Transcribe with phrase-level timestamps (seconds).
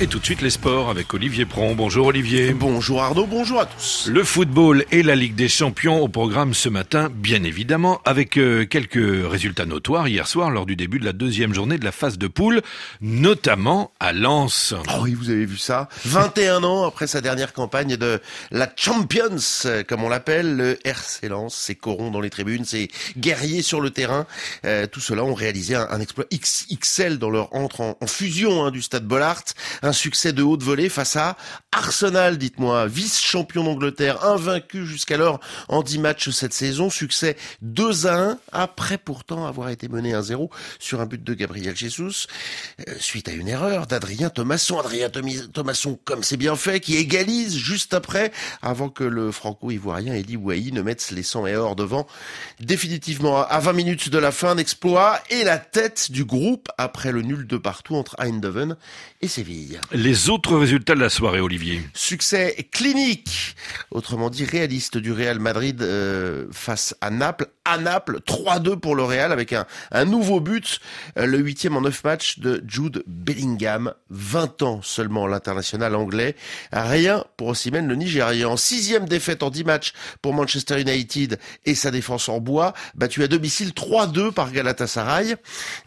[0.00, 1.74] Et tout de suite les sports avec Olivier Pron.
[1.74, 2.52] Bonjour Olivier.
[2.52, 4.06] Bonjour Arnaud, bonjour à tous.
[4.06, 8.64] Le football et la Ligue des Champions au programme ce matin, bien évidemment, avec euh,
[8.64, 12.16] quelques résultats notoires hier soir lors du début de la deuxième journée de la phase
[12.16, 12.62] de poule,
[13.00, 14.72] notamment à Lens.
[14.88, 18.20] Oh oui, vous avez vu ça 21 ans après sa dernière campagne de
[18.52, 19.40] la Champions,
[19.88, 23.90] comme on l'appelle, le RC Lens, ses corons dans les tribunes, ses guerriers sur le
[23.90, 24.26] terrain,
[24.64, 28.80] euh, tout cela ont réalisé un, exploit XXL dans leur entre en, fusion hein, du
[28.80, 29.42] stade Bollard
[29.88, 31.36] un succès de haute volée face à
[31.72, 38.38] Arsenal, dites-moi, vice-champion d'Angleterre, invaincu jusqu'alors en 10 matchs cette saison, succès 2 à 1,
[38.52, 42.26] après pourtant avoir été mené 1-0 sur un but de Gabriel Jesus,
[42.80, 44.78] euh, suite à une erreur d'Adrien Thomasson.
[44.78, 50.36] Adrien Thomasson, comme c'est bien fait, qui égalise juste après, avant que le franco-ivoirien Eli
[50.36, 52.06] Wahi ne mette les 100 et or devant.
[52.60, 57.22] Définitivement, à 20 minutes de la fin, d'exploit et la tête du groupe après le
[57.22, 58.76] nul de partout entre Eindhoven
[59.22, 59.77] et Séville.
[59.92, 61.82] Les autres résultats de la soirée, Olivier.
[61.94, 63.56] Succès clinique,
[63.90, 67.46] autrement dit réaliste du Real Madrid euh, face à Naples.
[67.64, 70.80] À Naples, 3-2 pour le Real avec un, un nouveau but,
[71.18, 73.92] euh, le huitième en neuf matchs de Jude Bellingham.
[74.10, 76.34] 20 ans seulement l'international anglais.
[76.72, 78.56] Rien pour Osimhen le Nigérian.
[78.56, 79.92] Sixième défaite en 10 matchs
[80.22, 85.36] pour Manchester United et sa défense en bois, battu à domicile 3-2 par Galatasaray.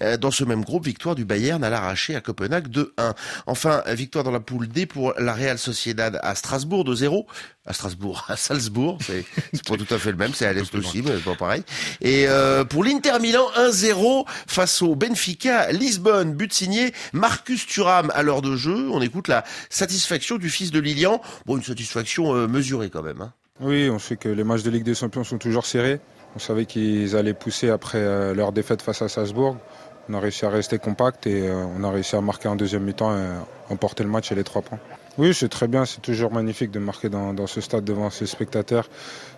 [0.00, 3.14] Euh, dans ce même groupe, victoire du Bayern à l'arraché à Copenhague 2-1.
[3.46, 7.26] Enfin, victoire dans la poule D pour la Real Sociedad à Strasbourg de 0
[7.66, 9.24] à Strasbourg, à Salzbourg, c'est
[9.66, 11.62] pas tout à fait le même, c'est à l'est aussi, mais pas pareil.
[12.00, 18.22] Et euh, pour l'Inter Milan, 1-0 face au Benfica Lisbonne, but signé Marcus Thuram à
[18.22, 18.88] l'heure de jeu.
[18.90, 21.20] On écoute la satisfaction du fils de Lilian.
[21.46, 23.20] Bon, une satisfaction euh, mesurée quand même.
[23.20, 23.32] Hein.
[23.60, 26.00] Oui, on sait que les matchs de Ligue des Champions sont toujours serrés.
[26.34, 29.58] On savait qu'ils allaient pousser après euh, leur défaite face à Salzbourg.
[30.08, 32.84] On a réussi à rester compact et euh, on a réussi à marquer en deuxième
[32.84, 33.28] mi-temps et
[33.68, 34.78] emporter le match et les trois points.
[35.18, 38.88] Oui, c'est très bien, c'est toujours magnifique de marquer dans, ce stade devant ses spectateurs.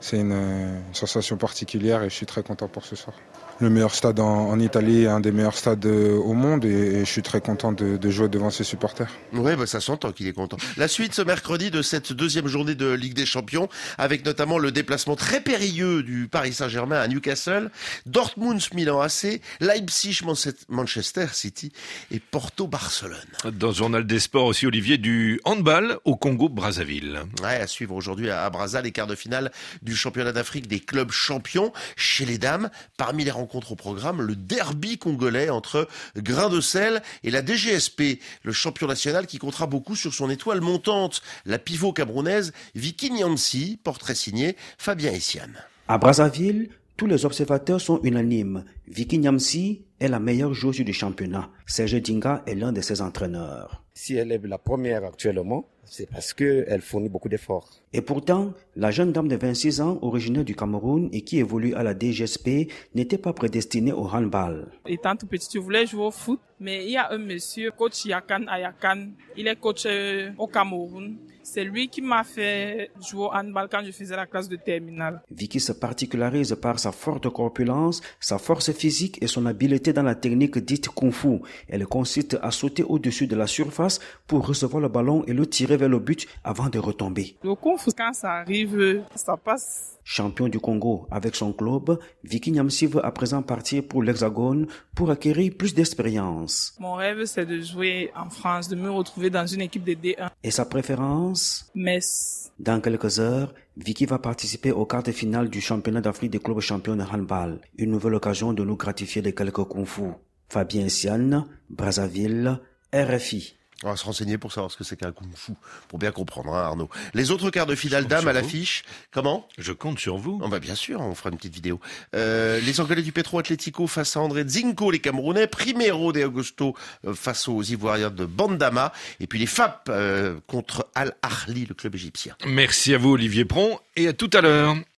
[0.00, 3.14] C'est une, sensation particulière et je suis très content pour ce soir
[3.60, 7.22] le meilleur stade en, Italie, un des meilleurs stades euh, au monde et, je suis
[7.22, 9.08] très content de, jouer devant ses supporters.
[9.32, 10.56] Oui, bah ça s'entend qu'il est content.
[10.76, 13.68] La suite ce mercredi de cette deuxième journée de Ligue des Champions
[13.98, 17.70] avec notamment le déplacement très périlleux du Paris Saint-Germain à Newcastle,
[18.06, 20.20] Dortmund Milan AC, Leipzig
[20.68, 21.72] Manchester City
[22.10, 23.18] et Porto Barcelone.
[23.52, 27.20] Dans le journal des sports aussi Olivier du handball au Congo Brazzaville.
[27.42, 29.50] Ouais, à suivre aujourd'hui à Brazza les quarts de finale
[29.82, 34.22] du championnat d'Afrique des clubs champions chez les dames parmi les rencontres contre au programme
[34.22, 39.66] le derby congolais entre Grain de Sel et la DGSP, le champion national qui comptera
[39.66, 45.48] beaucoup sur son étoile montante, la pivot camerounaise Vicky Nyansi, portrait signé Fabien Essian.
[45.88, 48.64] À Brazzaville, tous les observateurs sont unanimes.
[48.90, 51.50] Vicky Nyamsi est la meilleure joueuse du championnat.
[51.66, 53.84] Serge Dinga est l'un de ses entraîneurs.
[53.92, 57.68] Si elle est la première actuellement, c'est parce qu'elle fournit beaucoup d'efforts.
[57.92, 61.82] Et pourtant, la jeune dame de 26 ans, originaire du Cameroun et qui évolue à
[61.82, 64.70] la DGSP, n'était pas prédestinée au handball.
[64.86, 68.04] Étant tout petit, je voulais jouer au foot, mais il y a un monsieur, coach
[68.04, 71.16] Yakan Ayakan, il est coach euh, au Cameroun.
[71.50, 75.22] C'est lui qui m'a fait jouer au handball quand je faisais la classe de terminale.
[75.30, 80.14] Vicky se particularise par sa forte corpulence, sa force physique et son habileté dans la
[80.14, 81.40] technique dite kung fu.
[81.68, 85.76] Elle consiste à sauter au-dessus de la surface pour recevoir le ballon et le tirer
[85.76, 87.36] vers le but avant de retomber.
[87.42, 92.50] Le kung fu, quand ça arrive, ça passe Champion du Congo avec son club, Vicky
[92.50, 96.74] veut à présent partir pour l'Hexagone pour acquérir plus d'expérience.
[96.80, 100.30] Mon rêve, c'est de jouer en France, de me retrouver dans une équipe de D1.
[100.42, 101.70] Et sa préférence?
[101.74, 102.50] Metz.
[102.58, 106.58] Dans quelques heures, Vicky va participer au quart de finale du championnat d'Afrique des clubs
[106.58, 107.60] champions de handball.
[107.76, 110.02] Une nouvelle occasion de nous gratifier de quelques fu.
[110.48, 112.58] Fabien Sian, Brazzaville,
[112.92, 113.57] RFI.
[113.84, 115.52] On va se renseigner pour savoir ce que c'est qu'un kung fu,
[115.86, 116.88] pour bien comprendre, hein, Arnaud.
[117.14, 119.46] Les autres quarts de finale dames à l'affiche, comment?
[119.56, 120.40] Je compte sur vous.
[120.42, 121.78] Oh, bah bien sûr, on fera une petite vidéo.
[122.16, 126.74] Euh, les Anglais du Petro Atlético face à André Zinco, les Camerounais, Primero de Augusto
[127.06, 131.74] euh, face aux Ivoiriens de Bandama, et puis les FAP euh, contre Al Ahly, le
[131.74, 132.34] club égyptien.
[132.46, 134.74] Merci à vous Olivier Pron, et à tout à l'heure.